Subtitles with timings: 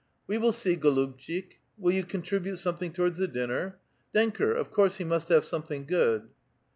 [0.27, 3.77] "We w^ill see, goluhtchik; will you contribute something towards the dinner?
[4.15, 6.29] Denker— of course he must have something good."